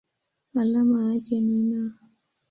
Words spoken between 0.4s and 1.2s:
Alama